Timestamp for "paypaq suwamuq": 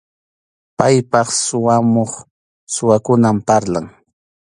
0.77-2.11